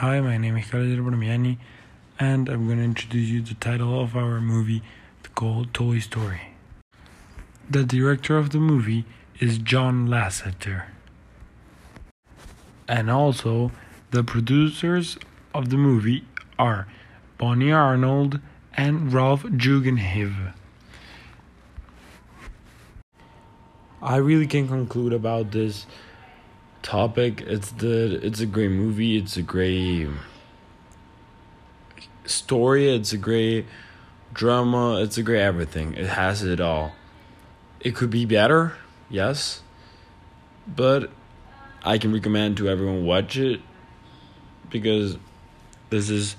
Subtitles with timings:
[0.00, 1.58] Hi, my name is Khalid Bramiani,
[2.18, 4.82] and I'm going to introduce you the title of our movie,
[5.34, 6.54] called Toy Story.
[7.68, 9.04] The director of the movie
[9.40, 10.84] is John Lasseter.
[12.88, 13.72] And also,
[14.10, 15.18] the producers
[15.54, 16.24] of the movie
[16.58, 16.88] are
[17.36, 18.40] Bonnie Arnold
[18.72, 20.54] and Ralph Guggenheim.
[24.00, 25.84] I really can conclude about this
[26.82, 27.42] topic.
[27.42, 29.16] It's the it's a great movie.
[29.16, 30.08] It's a great
[32.24, 32.94] story.
[32.94, 33.66] It's a great
[34.32, 35.00] drama.
[35.00, 35.94] It's a great everything.
[35.94, 36.92] It has it all.
[37.80, 38.74] It could be better,
[39.08, 39.62] yes,
[40.66, 41.10] but
[41.82, 43.60] I can recommend to everyone watch it
[44.68, 45.16] because
[45.88, 46.36] this is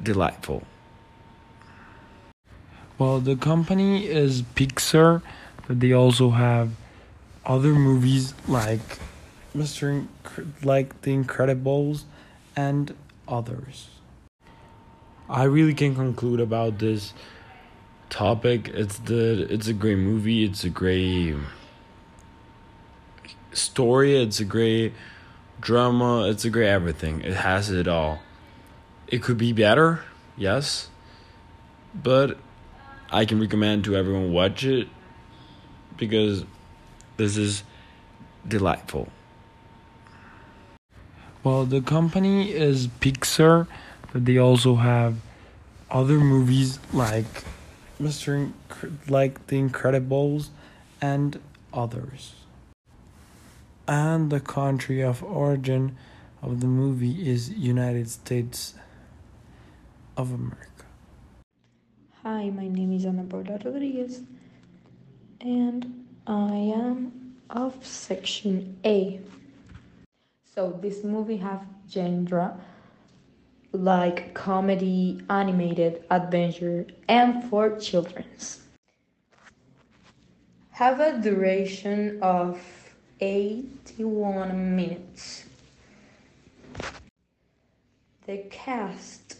[0.00, 0.62] delightful.
[2.96, 5.22] Well, the company is Pixar,
[5.66, 6.70] but they also have
[7.44, 8.98] other movies like
[9.54, 10.06] Mr.
[10.06, 12.04] Inc- like The Incredibles
[12.56, 12.94] and
[13.28, 13.88] others.
[15.28, 17.12] I really can conclude about this
[18.10, 18.68] topic.
[18.68, 20.44] It's the it's a great movie.
[20.44, 21.36] It's a great
[23.52, 24.16] story.
[24.16, 24.92] It's a great
[25.60, 26.28] drama.
[26.28, 27.22] It's a great everything.
[27.22, 28.20] It has it all.
[29.06, 30.00] It could be better,
[30.36, 30.88] yes,
[31.94, 32.38] but
[33.10, 34.88] I can recommend to everyone watch it
[35.98, 36.44] because
[37.18, 37.62] this is
[38.46, 39.08] delightful.
[41.44, 43.66] Well, the company is Pixar,
[44.12, 45.16] but they also have
[45.90, 47.26] other movies like
[48.00, 48.52] Mr.
[48.52, 50.50] Inc- like The Incredibles
[51.00, 51.40] and
[51.72, 52.34] others.
[53.88, 55.96] And the country of origin
[56.42, 58.74] of the movie is United States
[60.16, 60.86] of America.
[62.22, 64.22] Hi, my name is Ana Paula Rodriguez,
[65.40, 69.18] and I am of section A.
[70.54, 72.60] So this movie have genre
[73.72, 78.60] like comedy, animated, adventure, and for children's.
[80.72, 82.60] Have a duration of
[83.20, 85.46] 81 minutes.
[88.26, 89.38] The cast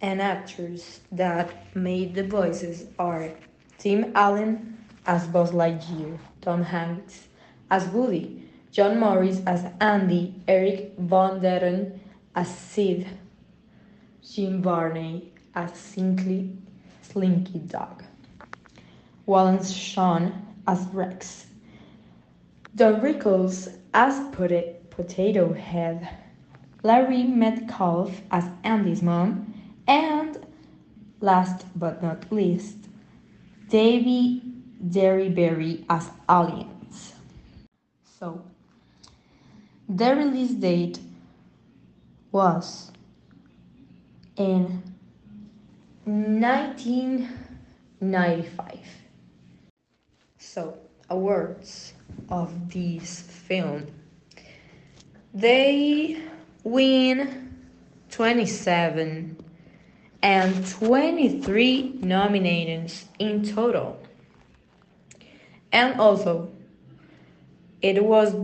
[0.00, 3.30] and actors that made the voices are
[3.76, 7.28] Tim Allen as Buzz Lightyear, Tom Hanks
[7.70, 12.00] as Woody, John Morris as Andy, Eric Von Detten
[12.34, 13.06] as Sid,
[14.22, 16.56] Jim Varney as Slinky,
[17.02, 18.02] Slinky Dog,
[19.26, 21.48] Wallace Shawn as Rex,
[22.74, 26.08] Don Rickles as Pot- Potato Head,
[26.82, 29.52] Larry Metcalf as Andy's mom,
[29.86, 30.38] and
[31.20, 32.88] last but not least,
[33.68, 34.40] Debi
[34.82, 37.12] Derryberry as Aliens.
[38.18, 38.42] So,
[39.88, 41.00] the release date
[42.30, 42.92] was
[44.36, 44.82] in
[46.04, 48.78] 1995.
[50.38, 50.78] So,
[51.08, 51.94] awards
[52.28, 53.86] of this film.
[55.34, 56.22] They
[56.64, 57.56] win
[58.10, 59.36] 27
[60.22, 63.98] and 23 nominations in total.
[65.72, 66.50] And also,
[67.80, 68.34] it was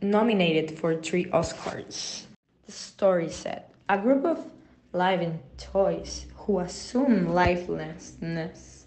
[0.00, 2.24] nominated for three Oscars.
[2.66, 4.50] The story said a group of
[4.92, 8.86] living toys who assume lifelessness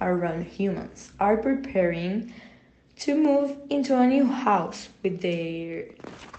[0.00, 2.32] around humans are preparing
[2.96, 5.86] to move into a new house with their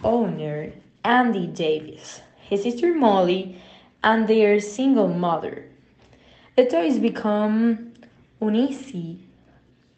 [0.03, 0.71] owner,
[1.03, 3.59] Andy Davis, his sister Molly,
[4.03, 5.67] and their single mother.
[6.55, 7.93] The toys become
[8.39, 9.19] uneasy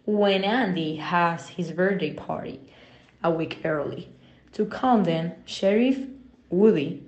[0.06, 2.62] when Andy has his birthday party
[3.24, 4.10] a week early.
[4.54, 5.98] To them, Sheriff
[6.50, 7.04] Woody,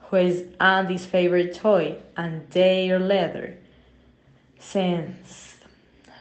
[0.00, 3.56] who is Andy's favorite toy and their leather,
[4.58, 5.54] sends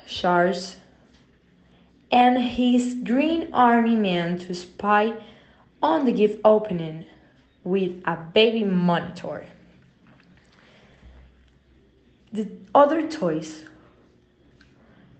[0.07, 0.77] Charles
[2.11, 5.13] and his Green Army men to spy
[5.81, 7.05] on the gift opening
[7.63, 9.45] with a baby monitor.
[12.31, 13.63] The other toys,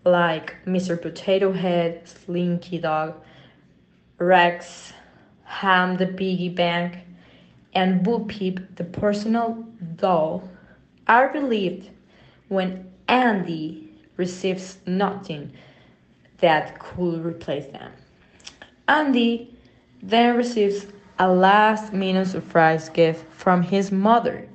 [0.06, 1.02] like Mr.
[1.02, 3.16] Potato Head, Slinky Dog,
[4.26, 4.94] Rex,
[5.44, 6.98] Hamm the Piggy Bank,
[7.74, 9.66] and Bo Peep the personal
[9.96, 10.50] doll,
[11.08, 11.90] are relieved
[12.48, 15.52] when Andy receives nothing
[16.40, 17.92] that could replace them.
[18.88, 19.58] Andy
[20.02, 20.88] then receives
[21.20, 24.48] a last minute surprise gift from his mother,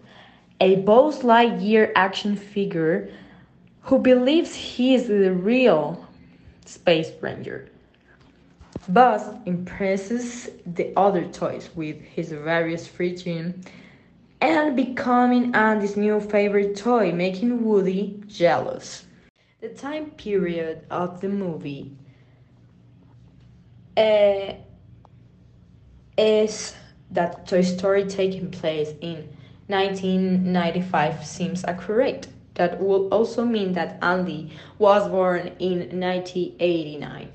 [0.61, 3.11] a Buzz Lightyear action figure
[3.83, 6.07] who believes he is the real
[6.67, 7.71] Space Ranger.
[8.89, 13.67] Buzz impresses the other toys with his various freaking
[14.41, 19.05] and becoming Andy's new favorite toy, making Woody jealous.
[19.61, 21.97] The time period of the movie
[23.97, 24.55] uh,
[26.17, 26.75] is
[27.11, 29.29] that Toy Story taking place in
[29.67, 32.29] 1995 seems accurate.
[32.55, 37.33] That will also mean that Andy was born in 1989.